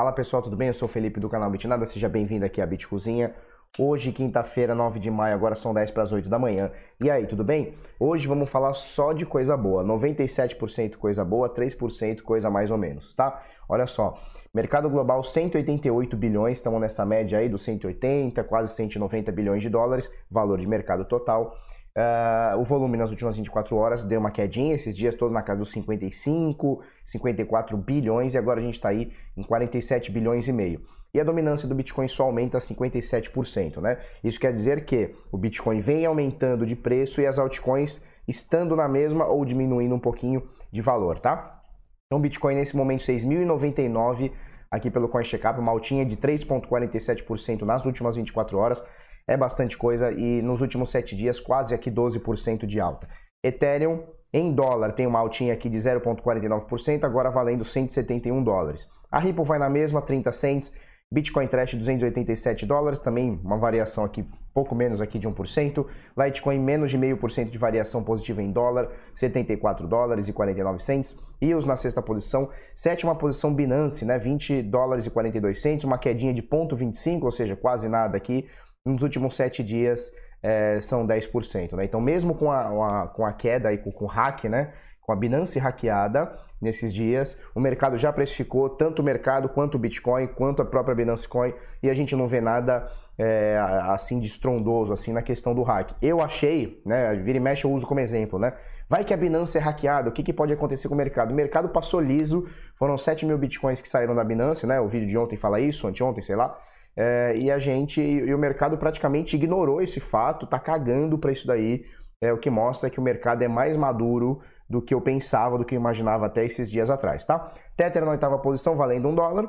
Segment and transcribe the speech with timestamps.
[0.00, 0.68] Fala pessoal, tudo bem?
[0.68, 3.34] Eu sou o Felipe do canal Bitnada, seja bem-vindo aqui à Bit Cozinha.
[3.78, 6.70] Hoje, quinta-feira, 9 de maio, agora são 10 para as 8 da manhã.
[6.98, 7.74] E aí, tudo bem?
[7.98, 9.84] Hoje vamos falar só de coisa boa.
[9.84, 13.42] 97% coisa boa, 3% coisa mais ou menos, tá?
[13.68, 14.18] Olha só,
[14.54, 20.10] mercado global 188 bilhões, estamos nessa média aí dos 180, quase 190 bilhões de dólares,
[20.30, 21.54] valor de mercado total.
[21.96, 25.58] Uh, o volume nas últimas 24 horas deu uma quedinha, esses dias todos na casa
[25.58, 30.80] dos 55, 54 bilhões e agora a gente está aí em 47 bilhões e meio.
[31.12, 33.98] E a dominância do Bitcoin só aumenta a 57%, né?
[34.22, 38.88] Isso quer dizer que o Bitcoin vem aumentando de preço e as altcoins estando na
[38.88, 41.60] mesma ou diminuindo um pouquinho de valor, tá?
[42.06, 44.30] Então Bitcoin nesse momento 6.099
[44.70, 48.84] aqui pelo CoinCheckup, uma altinha de 3.47% nas últimas 24 horas
[49.30, 53.08] é bastante coisa e nos últimos 7 dias quase aqui 12% de alta.
[53.44, 58.88] Ethereum em dólar tem uma altinha aqui de 0,49%, agora valendo 171 dólares.
[59.08, 60.72] A Ripple vai na mesma, 30 cents.
[61.12, 65.86] Bitcoin Trash 287 dólares, também uma variação aqui pouco menos aqui de 1%.
[66.18, 71.16] Litecoin menos de 0,5% de variação positiva em dólar, 74 dólares e 49 cents.
[71.40, 76.34] EOS na sexta posição, sétima posição Binance, né, 20 dólares e 42 cents, uma quedinha
[76.34, 78.46] de 0,25, ou seja, quase nada aqui
[78.84, 81.72] nos últimos sete dias é, são 10%.
[81.76, 81.84] Né?
[81.84, 84.72] Então, mesmo com a, com a queda e com, com o hack, né?
[85.00, 89.78] com a Binance hackeada nesses dias, o mercado já precificou tanto o mercado quanto o
[89.78, 93.58] Bitcoin, quanto a própria Binance Coin, e a gente não vê nada é,
[93.88, 95.92] assim de estrondoso assim na questão do hack.
[96.00, 98.52] Eu achei, né, vira e mexe eu uso como exemplo, né?
[98.88, 101.32] Vai que a Binance é hackeada, o que, que pode acontecer com o mercado?
[101.32, 104.80] O mercado passou liso, foram 7 mil Bitcoins que saíram da Binance, né?
[104.80, 106.56] O vídeo de ontem fala isso, anteontem, sei lá.
[107.02, 111.46] É, e a gente e o mercado praticamente ignorou esse fato, tá cagando para isso
[111.46, 111.86] daí.
[112.22, 115.64] É o que mostra que o mercado é mais maduro do que eu pensava, do
[115.64, 117.50] que eu imaginava até esses dias atrás, tá?
[117.74, 119.48] Tether na oitava posição, valendo um dólar,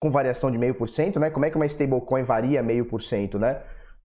[0.00, 1.28] com variação de meio por cento, né?
[1.28, 3.60] Como é que uma stablecoin varia meio por cento, né?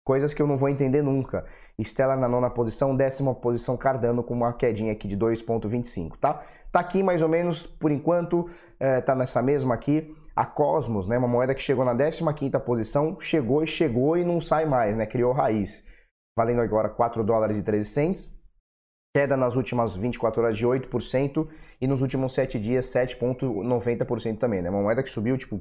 [0.02, 1.44] Coisas que eu não vou entender nunca.
[1.78, 6.42] Stella na nona posição, décima posição Cardano com uma quedinha aqui de 2,25, tá?
[6.72, 8.48] Tá aqui mais ou menos, por enquanto,
[8.80, 10.16] é, tá nessa mesma aqui.
[10.34, 14.40] A Cosmos, né, uma moeda que chegou na 15ª posição, chegou e chegou e não
[14.40, 15.04] sai mais, né?
[15.06, 15.86] Criou raiz.
[16.36, 18.42] Valendo agora 4 dólares e 13 cents.
[19.14, 21.46] Queda nas últimas 24 horas de 8%
[21.80, 24.70] e nos últimos 7 dias 7,90% também, né?
[24.70, 25.60] Uma moeda que subiu tipo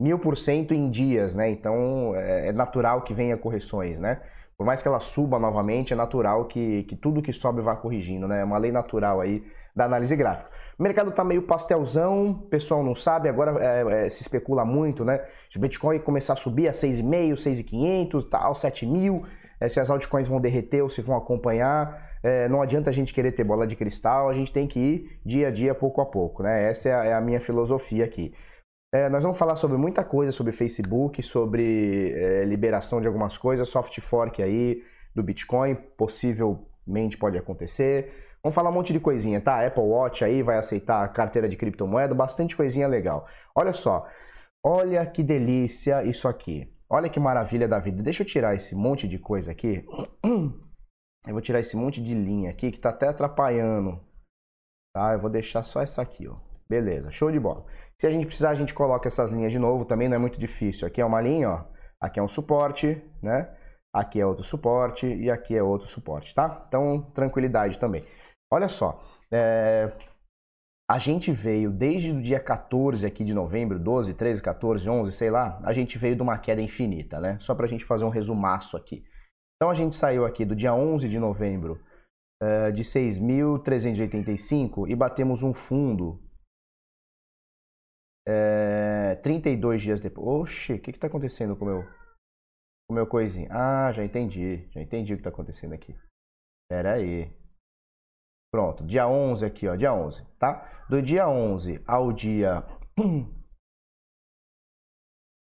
[0.00, 1.50] mil por cento em dias, né?
[1.50, 4.20] Então é, é natural que venha correções, né?
[4.62, 8.28] Por mais que ela suba novamente, é natural que, que tudo que sobe vá corrigindo,
[8.28, 8.42] né?
[8.42, 9.42] É uma lei natural aí
[9.74, 10.48] da análise gráfica.
[10.78, 15.04] O mercado tá meio pastelzão, o pessoal não sabe, agora é, é, se especula muito,
[15.04, 15.20] né?
[15.50, 19.24] Se o Bitcoin começar a subir a 6,5, 6,500, tal, 7 mil,
[19.58, 22.00] é, se as altcoins vão derreter ou se vão acompanhar.
[22.22, 25.20] É, não adianta a gente querer ter bola de cristal, a gente tem que ir
[25.26, 26.68] dia a dia, pouco a pouco, né?
[26.68, 28.32] Essa é a, é a minha filosofia aqui.
[28.94, 33.66] É, nós vamos falar sobre muita coisa, sobre Facebook, sobre é, liberação de algumas coisas,
[33.68, 34.82] soft fork aí
[35.14, 38.12] do Bitcoin, possivelmente pode acontecer.
[38.42, 39.66] Vamos falar um monte de coisinha, tá?
[39.66, 43.26] Apple Watch aí vai aceitar carteira de criptomoeda, bastante coisinha legal.
[43.54, 44.06] Olha só,
[44.62, 46.70] olha que delícia isso aqui.
[46.90, 48.02] Olha que maravilha da vida.
[48.02, 49.86] Deixa eu tirar esse monte de coisa aqui.
[51.24, 54.00] Eu vou tirar esse monte de linha aqui que tá até atrapalhando.
[54.92, 55.12] Tá?
[55.12, 56.51] Eu vou deixar só essa aqui, ó.
[56.72, 57.66] Beleza, show de bola.
[58.00, 60.40] Se a gente precisar, a gente coloca essas linhas de novo, também não é muito
[60.40, 60.88] difícil.
[60.88, 61.66] Aqui é uma linha, ó.
[62.00, 63.54] Aqui é um suporte, né?
[63.94, 66.64] Aqui é outro suporte e aqui é outro suporte, tá?
[66.66, 68.06] Então, tranquilidade também.
[68.50, 69.92] Olha só, é...
[70.90, 75.30] a gente veio desde o dia 14 aqui de novembro, 12, 13, 14, 11, sei
[75.30, 77.36] lá, a gente veio de uma queda infinita, né?
[77.38, 79.04] Só pra gente fazer um resumaço aqui.
[79.56, 81.78] Então, a gente saiu aqui do dia 11 de novembro
[82.42, 86.18] uh, de 6.385 e batemos um fundo
[88.26, 90.26] é, 32 dias depois.
[90.26, 91.82] Oxe, o que está acontecendo com o meu,
[92.88, 93.48] com meu coisinho?
[93.50, 94.68] Ah, já entendi.
[94.70, 95.94] Já entendi o que está acontecendo aqui.
[96.70, 97.30] Pera aí.
[98.52, 100.84] Pronto, dia 11 aqui, ó, dia 11, tá?
[100.88, 102.62] Do dia 11 ao dia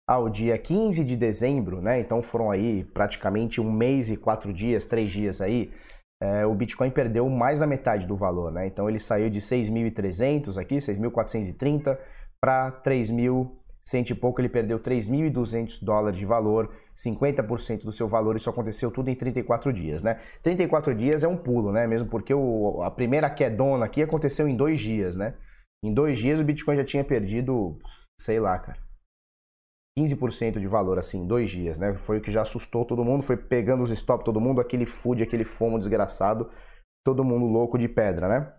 [0.09, 2.01] ao dia 15 de dezembro, né?
[2.01, 5.73] Então foram aí praticamente um mês e quatro dias, três dias aí.
[6.21, 8.67] É, o Bitcoin perdeu mais da metade do valor, né?
[8.67, 11.97] Então ele saiu de 6.300 aqui, 6.430
[12.41, 18.51] para 3.100 e pouco, ele perdeu 3.200 dólares de valor, 50% do seu valor, isso
[18.51, 20.21] aconteceu tudo em 34 dias, né?
[20.43, 21.87] 34 dias é um pulo, né?
[21.87, 25.35] Mesmo porque o, a primeira quedona aqui aconteceu em dois dias, né?
[25.85, 27.79] Em dois dias o Bitcoin já tinha perdido,
[28.21, 28.79] sei lá, cara,
[29.99, 31.95] 15% de valor, assim, em dois dias, né?
[31.95, 35.23] Foi o que já assustou todo mundo, foi pegando os stop todo mundo, aquele food,
[35.23, 36.51] aquele fomo desgraçado,
[37.05, 38.53] todo mundo louco de pedra, né?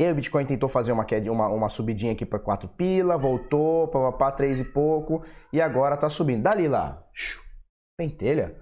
[0.00, 3.86] E aí o Bitcoin tentou fazer uma, uma, uma subidinha aqui para 4 pila, voltou
[3.86, 6.42] para 3 e pouco, e agora tá subindo.
[6.42, 7.06] Dali lá,
[7.98, 8.56] pentelha.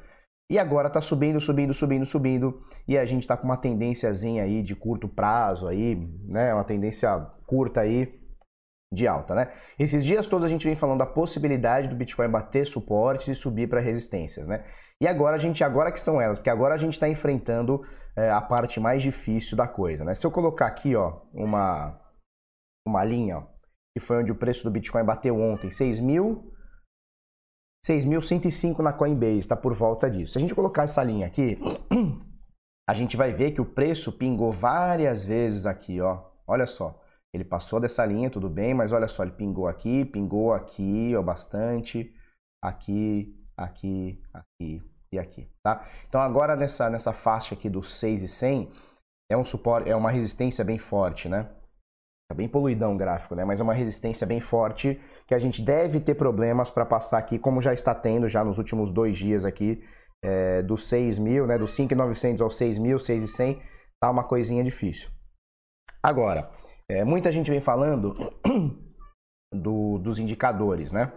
[0.51, 4.65] E agora tá subindo, subindo, subindo, subindo, e a gente tá com uma tendênciazinha aí
[4.65, 5.95] de curto prazo aí,
[6.25, 8.18] né, uma tendência curta aí
[8.93, 9.53] de alta, né?
[9.79, 13.69] Esses dias todos a gente vem falando da possibilidade do Bitcoin bater suportes e subir
[13.69, 14.65] para resistências, né?
[15.01, 17.85] E agora a gente, agora que são elas, porque agora a gente está enfrentando
[18.17, 20.15] é, a parte mais difícil da coisa, né?
[20.15, 22.01] Se eu colocar aqui, ó, uma
[22.87, 23.43] uma linha, ó,
[23.95, 26.53] que foi onde o preço do Bitcoin bateu ontem, 6 mil
[27.87, 30.33] 6.105 na Coinbase, está por volta disso.
[30.33, 31.59] Se a gente colocar essa linha aqui,
[32.89, 36.23] a gente vai ver que o preço pingou várias vezes aqui, ó.
[36.47, 37.01] Olha só.
[37.35, 41.23] Ele passou dessa linha, tudo bem, mas olha só, ele pingou aqui, pingou aqui, ó,
[41.23, 42.15] bastante,
[42.63, 44.83] aqui, aqui, aqui
[45.13, 45.87] e aqui, tá?
[46.07, 48.73] Então agora nessa, nessa faixa aqui dos 6 e 100,
[49.31, 51.49] é um suporte, é uma resistência bem forte, né?
[52.31, 53.45] É bem poluidão o gráfico, né?
[53.45, 57.39] Mas é uma resistência bem forte que a gente deve ter problemas para passar aqui,
[57.39, 59.83] como já está tendo já nos últimos dois dias aqui,
[60.23, 61.57] é, dos 6 mil, né?
[61.57, 63.63] Dos 5.900 aos 6 mil, 6.100,
[64.01, 65.11] tá uma coisinha difícil.
[66.03, 66.51] Agora,
[66.91, 68.15] é, muita gente vem falando
[69.53, 71.13] do, dos indicadores, né?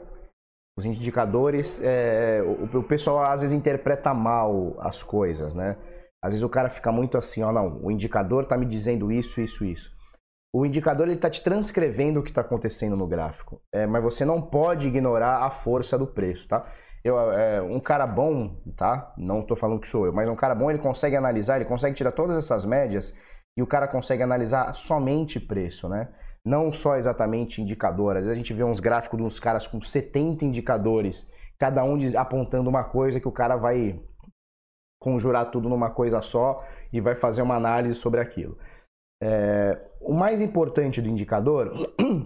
[0.78, 5.78] Os indicadores, é, o, o, pessoal às vezes interpreta mal as coisas, né?
[6.24, 9.42] Às vezes o cara fica muito assim, ó, não, o indicador tá me dizendo isso,
[9.42, 9.92] isso, isso.
[10.54, 14.26] O indicador ele está te transcrevendo o que está acontecendo no gráfico, é, mas você
[14.26, 16.66] não pode ignorar a força do preço, tá?
[17.04, 19.14] Eu, é, um cara bom, tá?
[19.18, 21.96] Não estou falando que sou eu, mas um cara bom ele consegue analisar, ele consegue
[21.96, 23.16] tirar todas essas médias
[23.58, 26.10] e o cara consegue analisar somente preço, né?
[26.46, 28.18] Não só exatamente indicador.
[28.18, 31.98] Às vezes a gente vê uns gráficos de uns caras com 70 indicadores, cada um
[32.18, 34.00] apontando uma coisa que o cara vai
[35.00, 36.64] conjurar tudo numa coisa só
[36.94, 38.58] e vai fazer uma análise sobre aquilo.
[39.22, 41.72] É, o mais importante do indicador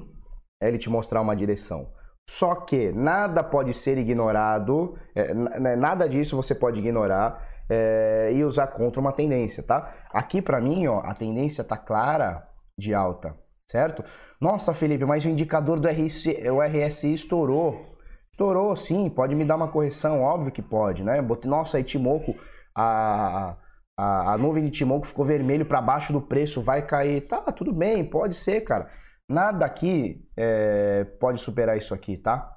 [0.61, 1.93] é ele te mostrar uma direção.
[2.29, 8.43] Só que nada pode ser ignorado, é, né, nada disso você pode ignorar é, e
[8.43, 9.93] usar contra uma tendência, tá?
[10.11, 12.47] Aqui para mim, ó, a tendência tá clara
[12.77, 13.35] de alta,
[13.69, 14.03] certo?
[14.39, 17.95] Nossa, Felipe, mas o indicador do RSI, o RSI estourou.
[18.31, 21.25] Estourou, sim, pode me dar uma correção, óbvio que pode, né?
[21.45, 22.35] Nossa, Itimoco,
[22.75, 23.55] a,
[23.97, 27.21] a, a nuvem de Timoco ficou vermelho para baixo do preço, vai cair.
[27.21, 28.89] Tá, tudo bem, pode ser, cara.
[29.27, 32.54] Nada aqui é, pode superar isso aqui, tá?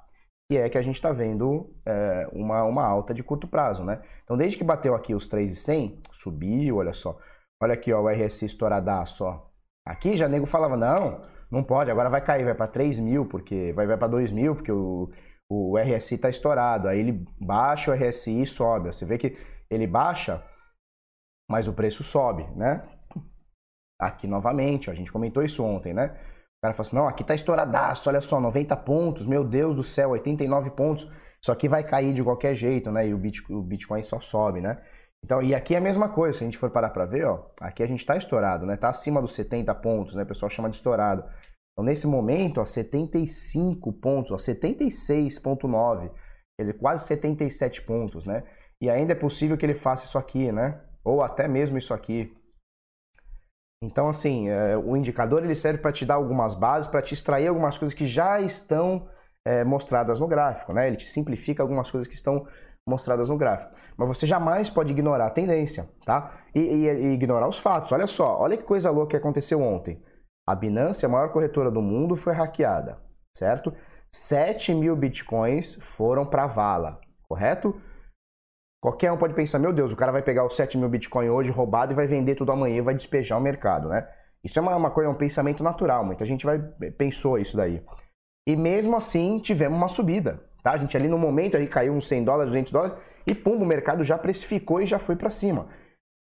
[0.51, 4.01] E é que a gente está vendo é, uma, uma alta de curto prazo, né?
[4.23, 7.19] Então, desde que bateu aqui os 3,100, subiu, olha só.
[7.61, 9.47] Olha aqui, ó, o RSI estouradaço, ó.
[9.85, 13.73] Aqui já nego falava, não, não pode, agora vai cair, vai para 3 mil, porque
[13.73, 15.11] vai, vai para 2 mil, porque o,
[15.47, 16.87] o RSI está estourado.
[16.87, 18.87] Aí ele baixa o RSI e sobe.
[18.87, 19.37] Você vê que
[19.69, 20.43] ele baixa,
[21.47, 22.81] mas o preço sobe, né?
[24.01, 26.19] Aqui novamente, ó, a gente comentou isso ontem, né?
[26.59, 29.83] O cara fala assim, não, aqui tá estouradaço, olha só, 90 pontos, meu Deus do
[29.83, 31.09] céu, 89 pontos.
[31.41, 33.07] Isso aqui vai cair de qualquer jeito, né?
[33.07, 34.81] E o Bitcoin só sobe, né?
[35.23, 37.45] Então, e aqui é a mesma coisa, se a gente for parar para ver, ó,
[37.61, 38.75] aqui a gente está estourado, né?
[38.75, 40.23] Tá acima dos 70 pontos, né?
[40.23, 41.23] O pessoal chama de estourado.
[41.71, 46.09] Então, nesse momento, ó, 75 pontos, ó, 76.9,
[46.57, 48.43] quer dizer, quase 77 pontos, né?
[48.81, 50.81] E ainda é possível que ele faça isso aqui, né?
[51.05, 52.35] Ou até mesmo isso aqui.
[53.81, 57.47] Então, assim, é, o indicador ele serve para te dar algumas bases, para te extrair
[57.47, 59.07] algumas coisas que já estão
[59.45, 60.87] é, mostradas no gráfico, né?
[60.87, 62.45] Ele te simplifica algumas coisas que estão
[62.85, 63.73] mostradas no gráfico.
[63.95, 66.31] Mas você jamais pode ignorar a tendência, tá?
[66.53, 67.91] E, e, e ignorar os fatos.
[67.91, 70.03] Olha só, olha que coisa louca que aconteceu ontem.
[70.47, 72.97] A Binance, a maior corretora do mundo, foi hackeada,
[73.37, 73.73] certo?
[74.11, 77.79] 7 mil bitcoins foram para a vala, correto?
[78.81, 81.51] Qualquer um pode pensar, meu Deus, o cara vai pegar os 7 mil Bitcoin hoje
[81.51, 84.07] roubado e vai vender tudo amanhã e vai despejar o mercado, né?
[84.41, 86.59] Isso é uma, uma coisa, é um pensamento natural, muita gente vai
[86.97, 87.83] pensou isso daí.
[88.47, 90.71] E mesmo assim, tivemos uma subida, tá?
[90.71, 93.65] A gente ali no momento aí caiu uns 100 dólares, 200 dólares e pum, o
[93.65, 95.67] mercado já precificou e já foi para cima.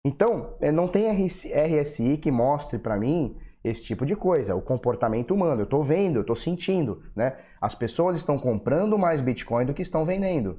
[0.04, 5.32] Então, é, não tem RSI que mostre para mim esse tipo de coisa, o comportamento
[5.32, 5.60] humano.
[5.60, 7.36] Eu estou vendo, eu estou sentindo, né?
[7.60, 10.58] As pessoas estão comprando mais Bitcoin do que estão vendendo.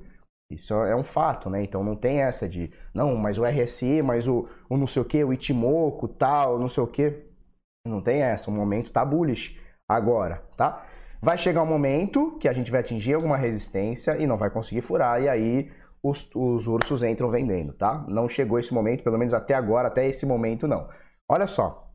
[0.51, 1.61] Isso é um fato, né?
[1.61, 5.05] Então não tem essa de, não, mas o RSI, mas o, o não sei o
[5.05, 7.23] que, o Itimoco, tal, não sei o que.
[7.87, 10.85] Não tem essa, o momento tá bullish agora, tá?
[11.21, 14.81] Vai chegar um momento que a gente vai atingir alguma resistência e não vai conseguir
[14.81, 18.05] furar, e aí os, os ursos entram vendendo, tá?
[18.07, 20.89] Não chegou esse momento, pelo menos até agora, até esse momento não.
[21.29, 21.91] Olha só,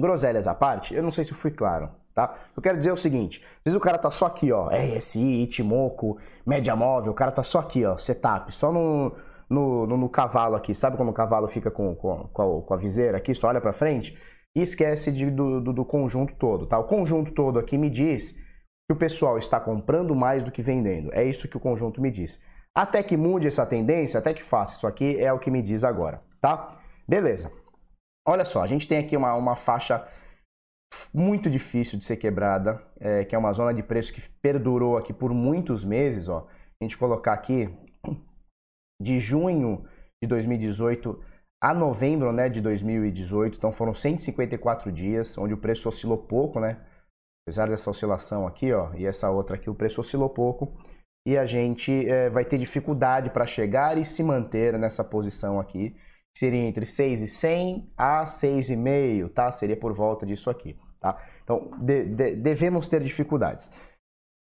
[0.00, 2.34] groselhas à parte, eu não sei se eu fui claro tá?
[2.56, 6.18] Eu quero dizer o seguinte, às vezes o cara tá só aqui, ó, RSI, Itimoco,
[6.44, 9.12] média móvel, o cara tá só aqui, ó, setup, só no,
[9.48, 12.74] no, no, no cavalo aqui, sabe quando o cavalo fica com, com, com, a, com
[12.74, 14.18] a viseira aqui, só olha para frente?
[14.56, 16.78] e esquece de, do, do, do conjunto todo, tá?
[16.78, 21.12] O conjunto todo aqui me diz que o pessoal está comprando mais do que vendendo.
[21.12, 22.40] É isso que o conjunto me diz.
[22.74, 25.84] Até que mude essa tendência, até que faça isso aqui, é o que me diz
[25.84, 26.70] agora, tá?
[27.06, 27.52] Beleza.
[28.26, 30.08] Olha só, a gente tem aqui uma, uma faixa
[31.12, 35.12] muito difícil de ser quebrada, é, que é uma zona de preço que perdurou aqui
[35.12, 36.46] por muitos meses, ó.
[36.80, 37.68] A gente colocar aqui
[39.00, 39.84] de junho
[40.22, 41.18] de 2018
[41.62, 46.78] a novembro, né, de 2018, então foram 154 dias, onde o preço oscilou pouco, né?
[47.46, 50.76] Apesar dessa oscilação aqui, ó, e essa outra aqui, o preço oscilou pouco
[51.26, 55.96] e a gente é, vai ter dificuldade para chegar e se manter nessa posição aqui
[56.36, 59.50] seria entre 6,100 a 6,5, tá?
[59.50, 60.78] Seria por volta disso aqui,
[61.12, 61.22] tá?
[61.44, 63.70] Então, de, de, devemos ter dificuldades.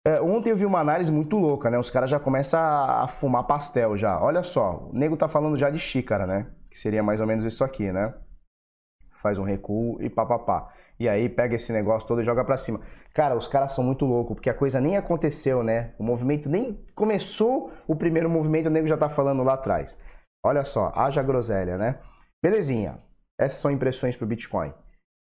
[0.05, 1.79] É, ontem eu vi uma análise muito louca, né?
[1.79, 4.21] Os caras já começam a, a, fumar pastel já.
[4.21, 6.47] Olha só, o nego tá falando já de xícara, né?
[6.69, 8.13] Que seria mais ou menos isso aqui, né?
[9.11, 10.73] Faz um recuo e papapá.
[10.99, 12.81] E aí pega esse negócio todo e joga para cima.
[13.13, 15.93] Cara, os caras são muito loucos, porque a coisa nem aconteceu, né?
[15.97, 19.97] O movimento nem começou o primeiro movimento, o nego já tá falando lá atrás.
[20.45, 21.99] Olha só, haja groselha, né?
[22.43, 22.99] Belezinha.
[23.39, 24.73] Essas são impressões para o Bitcoin.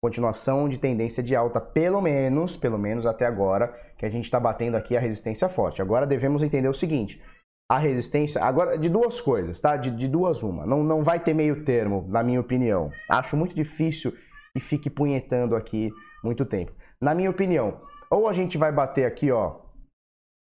[0.01, 4.39] Continuação de tendência de alta, pelo menos, pelo menos até agora, que a gente está
[4.39, 5.83] batendo aqui a resistência forte.
[5.83, 7.21] Agora devemos entender o seguinte:
[7.69, 9.77] a resistência, agora de duas coisas, tá?
[9.77, 10.65] De, de duas uma.
[10.65, 12.91] Não, não vai ter meio termo, na minha opinião.
[13.11, 14.15] Acho muito difícil
[14.55, 15.91] e fique punhetando aqui
[16.23, 16.73] muito tempo.
[17.01, 19.57] Na minha opinião, ou a gente vai bater aqui, ó,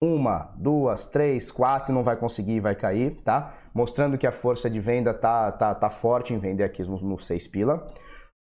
[0.02, 3.54] uma, duas, três, quatro, não vai conseguir, vai cair, tá?
[3.74, 7.18] Mostrando que a força de venda tá, tá, tá forte em vender aqui no, no
[7.18, 7.92] 6 pila.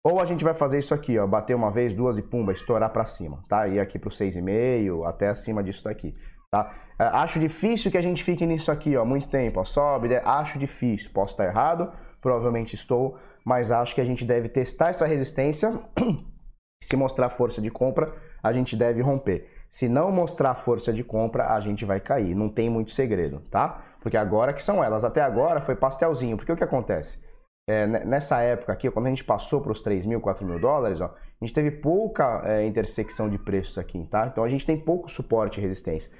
[0.02, 2.90] Ou a gente vai fazer isso aqui, ó, bater uma vez, duas e pumba, estourar
[2.90, 3.68] para cima, tá?
[3.68, 6.14] Ir aqui pro 6,5, até acima disso daqui,
[6.50, 6.74] tá?
[6.98, 10.58] É, acho difícil que a gente fique nisso aqui, ó, muito tempo, ó, sobe, acho
[10.58, 15.78] difícil, posso estar errado, provavelmente estou, mas acho que a gente deve testar essa resistência,
[16.82, 19.48] se mostrar força de compra, a gente deve romper.
[19.68, 22.34] Se não mostrar força de compra, a gente vai cair.
[22.34, 23.84] Não tem muito segredo, tá?
[24.00, 25.04] Porque agora que são elas.
[25.04, 26.36] Até agora foi pastelzinho.
[26.36, 27.22] Porque o que acontece?
[27.68, 31.00] É, nessa época aqui, quando a gente passou para os 3 mil, 4 mil dólares,
[31.00, 34.26] ó, a gente teve pouca é, intersecção de preços aqui, tá?
[34.26, 36.10] Então a gente tem pouco suporte e resistência.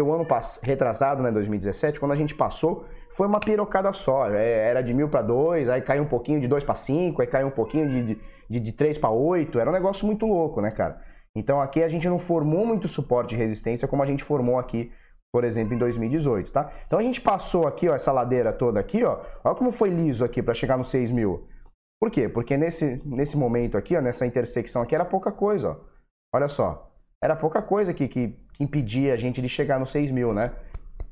[0.00, 0.26] Porque o ano
[0.62, 4.30] retrasado, né, 2017, quando a gente passou, foi uma pirocada só.
[4.30, 7.26] É, era de mil para dois, aí caiu um pouquinho de 2 para 5, aí
[7.26, 9.58] caiu um pouquinho de, de, de 3 para 8.
[9.58, 11.00] Era um negócio muito louco, né, cara?
[11.34, 14.92] Então aqui a gente não formou muito suporte de resistência como a gente formou aqui,
[15.32, 16.70] por exemplo, em 2018, tá?
[16.86, 20.24] Então a gente passou aqui, ó, essa ladeira toda aqui, ó, olha como foi liso
[20.24, 21.46] aqui para chegar no 6 mil.
[22.00, 22.28] Por quê?
[22.28, 25.76] Porque nesse, nesse momento aqui, ó, nessa intersecção aqui, era pouca coisa, ó.
[26.34, 26.90] Olha só,
[27.22, 30.52] era pouca coisa que, que, que impedia a gente de chegar no 6 mil, né?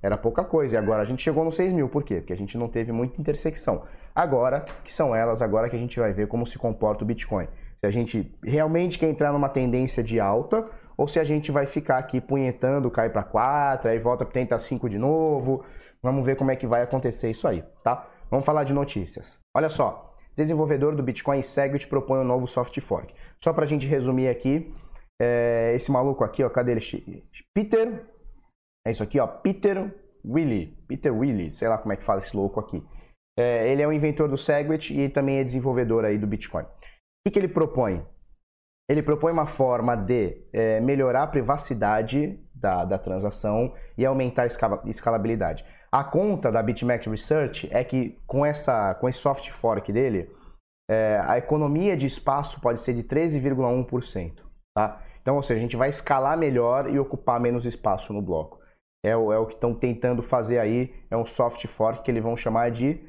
[0.02, 0.76] Era pouca coisa.
[0.76, 1.88] E agora a gente chegou no 6 mil.
[1.88, 2.16] Por quê?
[2.16, 3.82] Porque a gente não teve muita intersecção.
[4.14, 7.48] Agora, que são elas, agora que a gente vai ver como se comporta o Bitcoin.
[7.76, 10.66] Se a gente realmente quer entrar numa tendência de alta
[10.98, 14.58] ou se a gente vai ficar aqui punhetando, cai para 4, aí volta para tentar
[14.58, 15.64] 5 de novo.
[16.02, 18.06] Vamos ver como é que vai acontecer isso aí, tá?
[18.30, 19.38] Vamos falar de notícias.
[19.56, 23.14] Olha só, desenvolvedor do Bitcoin Segwit propõe um novo soft fork.
[23.42, 24.74] Só para a gente resumir aqui,
[25.22, 27.24] é, esse maluco aqui, ó, cadê ele?
[27.54, 28.06] Peter,
[28.86, 32.36] é isso aqui, ó, Peter Willy, Peter Willy, sei lá como é que fala esse
[32.36, 32.84] louco aqui.
[33.38, 36.66] É, ele é o inventor do Segwit e também é desenvolvedor aí do Bitcoin
[37.28, 38.04] que, que ele propõe?
[38.88, 44.88] Ele propõe uma forma de é, melhorar a privacidade da, da transação e aumentar a
[44.88, 45.64] escalabilidade.
[45.90, 50.30] A conta da BitMEX Research é que com, essa, com esse soft fork dele,
[50.90, 54.42] é, a economia de espaço pode ser de 13,1%.
[54.74, 55.02] Tá?
[55.20, 58.58] Então, ou seja, a gente vai escalar melhor e ocupar menos espaço no bloco.
[59.04, 62.36] É é o que estão tentando fazer aí, é um soft fork que eles vão
[62.36, 63.00] chamar de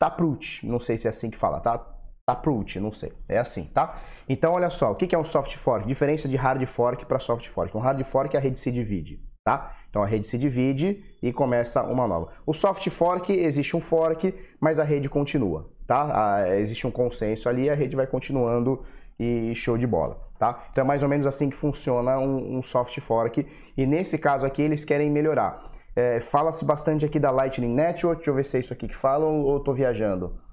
[0.00, 0.66] Taproot.
[0.66, 1.95] Não sei se é assim que fala, tá?
[2.28, 3.12] Taproot, não sei.
[3.28, 4.00] É assim, tá?
[4.28, 5.86] Então, olha só, o que é um soft fork?
[5.86, 7.76] Diferença de hard fork para soft fork.
[7.76, 9.76] Um hard fork, a rede se divide, tá?
[9.88, 12.32] Então, a rede se divide e começa uma nova.
[12.44, 16.44] O soft fork, existe um fork, mas a rede continua, tá?
[16.58, 18.82] existe um consenso ali, a rede vai continuando
[19.20, 20.66] e show de bola, tá?
[20.72, 23.46] Então, é mais ou menos assim que funciona um, um soft fork.
[23.76, 25.70] E nesse caso aqui, eles querem melhorar.
[25.94, 28.96] É, Fala-se bastante aqui da Lightning Network, deixa eu ver se é isso aqui que
[28.96, 30.44] falam ou tô viajando.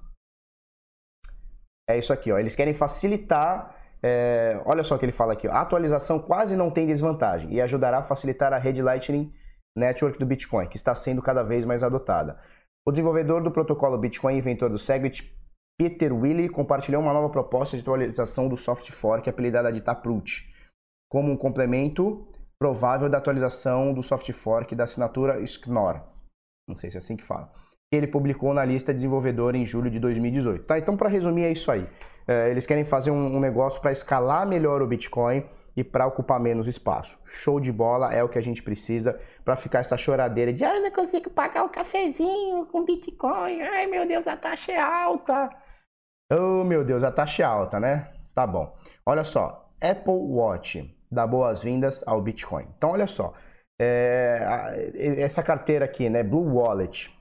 [1.88, 2.38] É isso aqui, ó.
[2.38, 3.76] Eles querem facilitar.
[4.02, 5.48] É, olha só o que ele fala aqui.
[5.48, 5.52] Ó.
[5.52, 9.34] A atualização quase não tem desvantagem e ajudará a facilitar a rede Lightning
[9.78, 12.40] Network do Bitcoin, que está sendo cada vez mais adotada.
[12.86, 15.34] O desenvolvedor do protocolo Bitcoin inventor do Segwit,
[15.80, 20.54] Peter Willy, compartilhou uma nova proposta de atualização do soft fork apelidada de Taproot,
[21.10, 22.28] como um complemento
[22.60, 26.02] provável da atualização do soft fork da assinatura Schnorr.
[26.68, 27.52] Não sei se é assim que fala
[27.94, 30.66] que ele publicou na lista desenvolvedor em julho de 2018.
[30.66, 30.80] Tá?
[30.80, 31.88] Então, para resumir, é isso aí.
[32.28, 35.46] é, eles querem fazer um, negócio para escalar melhor o Bitcoin
[35.78, 37.20] e para ocupar menos espaço.
[37.24, 40.80] Show de bola é o que a gente precisa para ficar essa choradeira de ai,
[40.80, 43.62] não consigo pagar o cafezinho com Bitcoin.
[43.62, 45.52] Ai, meu Deus, a taxa é alta.
[46.32, 48.12] Oh, meu Deus, a taxa é alta, né?
[48.34, 48.76] Tá bom.
[49.06, 52.66] Olha só, Apple Watch dá boas-vindas ao Bitcoin.
[52.76, 53.36] Então, olha só,
[53.80, 54.40] é,
[55.20, 57.14] essa carteira aqui, né, Blue Wallet,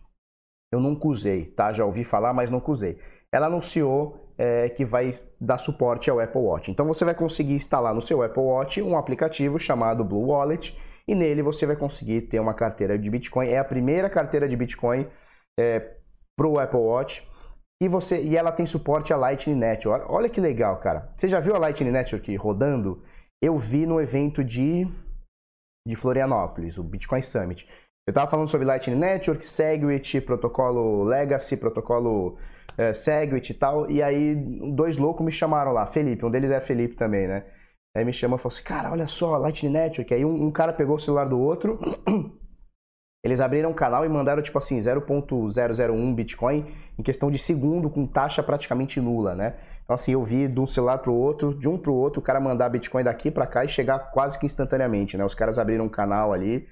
[0.73, 1.73] eu nunca usei, tá?
[1.73, 2.99] Já ouvi falar, mas nunca usei.
[3.31, 6.71] Ela anunciou é, que vai dar suporte ao Apple Watch.
[6.71, 10.77] Então você vai conseguir instalar no seu Apple Watch um aplicativo chamado Blue Wallet
[11.07, 13.49] e nele você vai conseguir ter uma carteira de Bitcoin.
[13.49, 15.07] É a primeira carteira de Bitcoin
[15.59, 15.97] é,
[16.37, 17.29] para o Apple Watch.
[17.83, 20.07] E, você, e ela tem suporte a Lightning Network.
[20.09, 21.13] Olha que legal, cara.
[21.17, 23.03] Você já viu a Lightning Network rodando?
[23.43, 24.87] Eu vi no evento de,
[25.87, 27.69] de Florianópolis, o Bitcoin Summit.
[28.05, 32.37] Eu estava falando sobre Lightning Network, Segwit, protocolo Legacy, protocolo
[32.77, 33.89] é, Segwit e tal.
[33.89, 34.35] E aí,
[34.75, 35.87] dois loucos me chamaram lá.
[35.87, 37.45] Felipe, um deles é Felipe também, né?
[37.97, 40.13] Aí me chamou e falou assim: Cara, olha só, Lightning Network.
[40.13, 41.79] Aí um, um cara pegou o celular do outro.
[43.25, 46.67] Eles abriram um canal e mandaram tipo assim 0.001 Bitcoin
[46.99, 49.55] em questão de segundo com taxa praticamente nula, né?
[49.85, 52.19] Então assim, eu vi de um celular para o outro, de um para o outro,
[52.19, 55.25] o cara mandar Bitcoin daqui para cá e chegar quase que instantaneamente, né?
[55.25, 56.67] Os caras abriram um canal ali,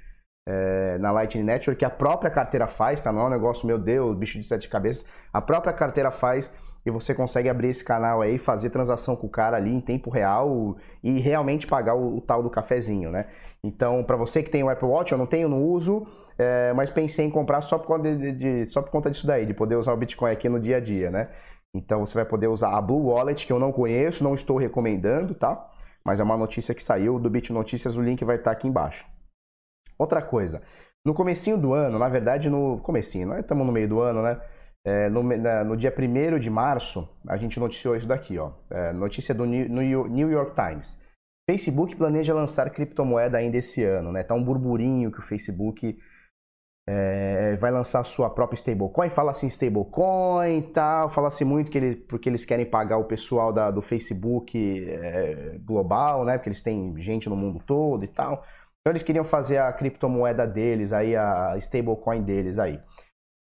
[0.47, 3.13] é, na Lightning Network, que a própria carteira faz, tá?
[3.13, 5.07] Não é um negócio, meu Deus, bicho de sete cabeças.
[5.33, 6.53] A própria carteira faz
[6.85, 10.11] e você consegue abrir esse canal aí, fazer transação com o cara ali em tempo
[10.11, 13.27] real e realmente pagar o, o tal do cafezinho, né?
[13.63, 16.07] Então, para você que tem o Apple Watch, eu não tenho, não uso,
[16.39, 19.45] é, mas pensei em comprar só por, conta de, de, só por conta disso daí,
[19.45, 21.29] de poder usar o Bitcoin aqui no dia a dia, né?
[21.75, 25.35] Então, você vai poder usar a Blue Wallet, que eu não conheço, não estou recomendando,
[25.35, 25.69] tá?
[26.03, 29.05] Mas é uma notícia que saiu do Bit Notícias, o link vai estar aqui embaixo.
[30.00, 30.62] Outra coisa,
[31.04, 34.40] no comecinho do ano, na verdade no comecinho, nós estamos no meio do ano, né?
[34.83, 38.52] É, no, na, no, dia 1 de março, a gente noticiou isso daqui, ó.
[38.71, 40.99] É, notícia do New, New York Times.
[41.50, 44.23] Facebook planeja lançar criptomoeda ainda esse ano, né?
[44.23, 45.99] Tá um burburinho que o Facebook
[46.89, 49.10] é, vai lançar sua própria stablecoin.
[49.10, 53.04] Fala assim stablecoin e tal, fala assim muito que ele, porque eles querem pagar o
[53.04, 54.58] pessoal da, do Facebook
[54.89, 56.39] é, global, né?
[56.39, 58.43] Porque eles têm gente no mundo todo e tal.
[58.80, 62.80] Então eles queriam fazer a criptomoeda deles, aí a stablecoin deles aí.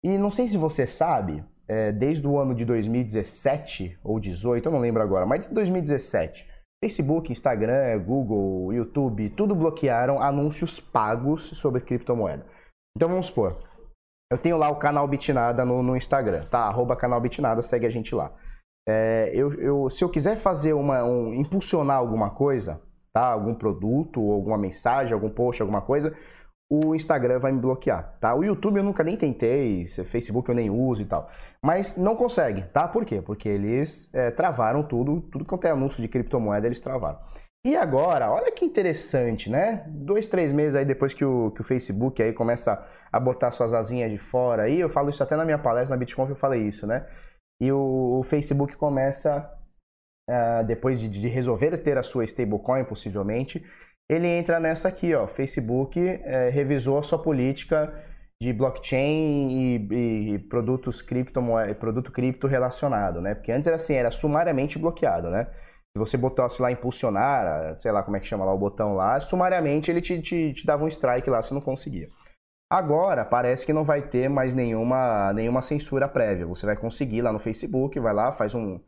[0.04, 4.72] E não sei se você sabe, é, desde o ano de 2017 ou 18, eu
[4.72, 6.46] não lembro agora, mas de 2017,
[6.82, 12.46] Facebook, Instagram, Google, YouTube, tudo bloquearam anúncios pagos sobre criptomoeda.
[12.96, 13.58] Então vamos supor,
[14.30, 16.60] eu tenho lá o canal Bitnada no, no Instagram, tá?
[16.60, 18.32] Arroba canal Bitnada, segue a gente lá.
[18.86, 22.80] É, eu, eu, se eu quiser fazer uma, um, impulsionar alguma coisa,
[23.14, 23.28] tá?
[23.28, 26.14] Algum produto, alguma mensagem, algum post, alguma coisa,
[26.70, 28.34] o Instagram vai me bloquear, tá?
[28.34, 31.30] O YouTube eu nunca nem tentei, Facebook eu nem uso e tal.
[31.62, 32.88] Mas não consegue, tá?
[32.88, 33.22] Por quê?
[33.22, 37.18] Porque eles é, travaram tudo, tudo quanto é anúncio de criptomoeda eles travaram.
[37.66, 39.84] E agora, olha que interessante, né?
[39.88, 43.72] Dois, três meses aí depois que o, que o Facebook aí começa a botar suas
[43.72, 46.62] asinhas de fora aí, eu falo isso até na minha palestra na Bitcoin, eu falei
[46.62, 47.06] isso, né?
[47.62, 49.50] E o, o Facebook começa
[50.28, 53.64] uh, depois de, de, resolver ter a sua stablecoin, possivelmente,
[54.08, 55.26] ele entra nessa aqui, ó.
[55.26, 57.92] Facebook uh, revisou a sua política
[58.42, 61.40] de blockchain e, e produtos cripto,
[61.78, 63.34] produto cripto relacionado, né?
[63.34, 65.46] Porque antes era assim, era sumariamente bloqueado, né?
[65.96, 69.20] Se você botasse lá impulsionar, sei lá como é que chama lá o botão lá,
[69.20, 72.08] sumariamente ele te, te, te dava um strike lá, você não conseguia.
[72.68, 76.46] Agora parece que não vai ter mais nenhuma, nenhuma censura prévia.
[76.46, 78.80] Você vai conseguir lá no Facebook, vai lá, faz um,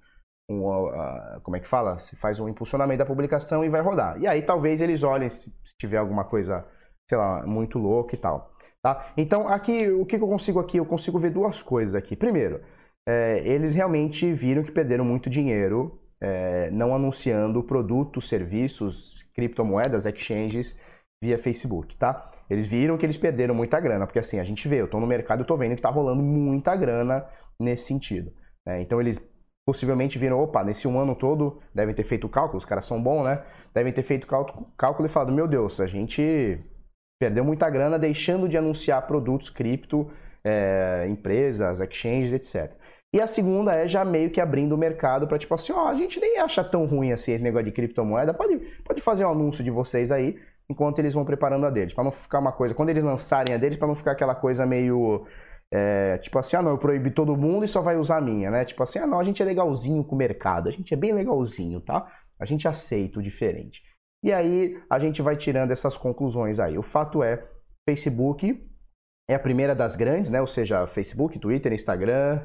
[0.49, 1.99] um, uh, como é que fala?
[1.99, 4.21] Se faz um impulsionamento da publicação e vai rodar.
[4.21, 6.65] E aí talvez eles olhem se, tiver alguma coisa,
[7.09, 8.53] sei lá, muito louca e tal.
[8.83, 9.13] Tá?
[9.17, 10.79] Então aqui, o que, eu consigo aqui?
[10.79, 12.15] Eu consigo ver duas coisas aqui.
[12.15, 12.61] Primeiro,
[13.09, 20.79] é, eles realmente viram que perderam muito dinheiro é, não anunciando produtos, serviços, criptomoedas, exchanges
[21.23, 22.31] via Facebook, tá?
[22.49, 25.07] Eles viram que eles perderam muita grana, porque assim, a gente vê, eu tô no
[25.07, 27.27] mercado e tô vendo que tá rolando muita grana
[27.59, 28.33] nesse sentido.
[28.67, 28.83] Né?
[28.83, 29.19] Então eles
[29.67, 33.25] possivelmente viram, opa, nesse um ano todo devem ter feito cálculo, os caras são bons,
[33.25, 33.43] né?
[33.75, 36.59] Devem ter feito cálculo e falado, meu Deus, a gente
[37.21, 40.09] perdeu muita grana deixando de anunciar produtos cripto,
[40.45, 42.73] é, empresas, exchanges, etc.
[43.13, 45.95] E a segunda é já meio que abrindo o mercado para tipo assim, ó, a
[45.95, 49.65] gente nem acha tão ruim assim esse negócio de criptomoeda, pode, pode fazer um anúncio
[49.65, 52.91] de vocês aí, enquanto eles vão preparando a deles, para não ficar uma coisa, quando
[52.91, 55.27] eles lançarem a deles, para não ficar aquela coisa meio
[55.73, 58.51] é, tipo assim, ah não, eu proíbe todo mundo e só vai usar a minha,
[58.51, 58.65] né?
[58.65, 61.13] Tipo assim, ah não, a gente é legalzinho com o mercado, a gente é bem
[61.13, 62.07] legalzinho, tá?
[62.39, 63.83] A gente aceita o diferente.
[64.25, 66.79] E aí a gente vai tirando essas conclusões aí.
[66.79, 67.49] O fato é,
[67.89, 68.65] Facebook
[69.29, 70.41] é a primeira das grandes, né?
[70.41, 72.41] Ou seja, Facebook, Twitter, Instagram,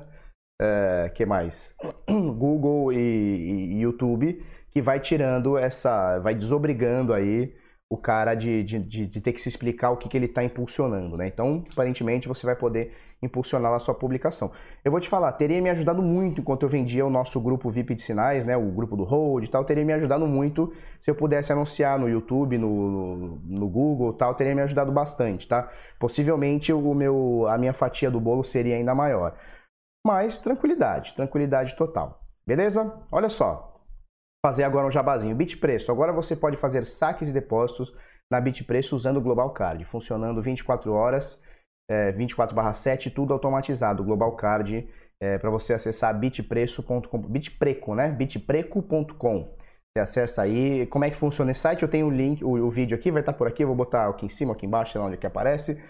[0.62, 1.75] é, que mais?
[2.07, 7.53] Google e, YouTube que vai tirando essa, vai desobrigando aí
[7.91, 10.43] o cara de, de, de, de ter que se explicar o que, que ele está
[10.43, 11.27] impulsionando, né?
[11.27, 14.51] Então, aparentemente, você vai poder impulsionar a sua publicação.
[14.84, 17.95] Eu vou te falar, teria me ajudado muito enquanto eu vendia o nosso grupo VIP
[17.95, 18.57] de sinais, né?
[18.57, 22.10] O grupo do Hold e tal, teria me ajudado muito se eu pudesse anunciar no
[22.10, 25.69] YouTube, no, no Google tal, teria me ajudado bastante, tá?
[25.99, 29.36] Possivelmente o meu, a minha fatia do bolo seria ainda maior.
[30.05, 32.21] Mas tranquilidade, tranquilidade total.
[32.45, 32.99] Beleza?
[33.12, 33.71] Olha só,
[34.43, 35.36] fazer agora um jabazinho.
[35.36, 35.91] Bitpreço.
[35.91, 37.93] Agora você pode fazer saques e depósitos
[38.29, 41.43] na Bitpreço usando o Global Card, funcionando 24 horas,
[41.91, 44.04] é, 24/7, tudo automatizado.
[44.04, 44.88] Global Card
[45.19, 48.10] é, para você acessar bitpreço.com, bitpreco, né?
[48.10, 49.56] bitpreco.com.
[49.93, 50.86] Você acessa aí.
[50.88, 51.84] Como é que funciona esse site?
[51.84, 54.08] Eu tenho o link, o, o vídeo aqui, vai estar por aqui, eu vou botar
[54.08, 55.82] aqui em cima, aqui embaixo, sei lá onde é que aparece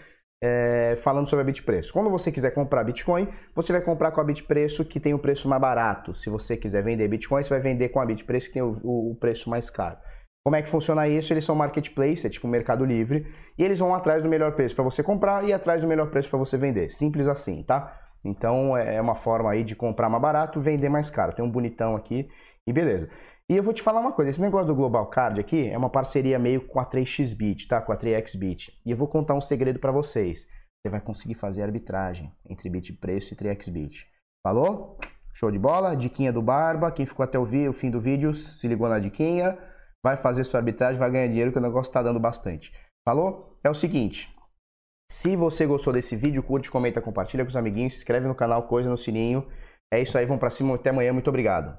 [0.42, 1.92] é, falando sobre a Bitpreço.
[1.92, 5.48] Quando você quiser comprar Bitcoin, você vai comprar com a Bitpreço que tem o preço
[5.48, 6.14] mais barato.
[6.16, 9.12] Se você quiser vender Bitcoin, você vai vender com a Bitpreço que tem o, o,
[9.12, 9.96] o preço mais caro.
[10.44, 11.32] Como é que funciona isso?
[11.32, 13.26] Eles são marketplace, é tipo Mercado Livre,
[13.56, 16.28] e eles vão atrás do melhor preço para você comprar e atrás do melhor preço
[16.28, 16.90] para você vender.
[16.90, 18.00] Simples assim, tá?
[18.24, 21.32] Então é, é uma forma aí de comprar mais barato, vender mais caro.
[21.32, 22.28] Tem um bonitão aqui
[22.66, 23.08] e beleza.
[23.48, 25.90] E eu vou te falar uma coisa, esse negócio do Global Card aqui é uma
[25.90, 27.80] parceria meio com a 3xBit, tá?
[27.80, 28.70] Com a 3xBit.
[28.84, 30.46] E eu vou contar um segredo para vocês.
[30.82, 34.06] Você vai conseguir fazer arbitragem entre bit preço e 3xBit.
[34.44, 34.98] Falou?
[35.32, 35.94] Show de bola?
[35.94, 36.90] Diquinha do Barba.
[36.90, 39.56] Quem ficou até o, o fim do vídeo, se ligou na diquinha,
[40.04, 42.72] vai fazer sua arbitragem, vai ganhar dinheiro que o negócio está dando bastante.
[43.06, 43.58] Falou?
[43.62, 44.32] É o seguinte,
[45.10, 48.66] se você gostou desse vídeo, curte, comenta, compartilha com os amiguinhos, se inscreve no canal,
[48.66, 49.46] coisa no sininho.
[49.92, 51.78] É isso aí, vamos para cima, até amanhã, muito obrigado.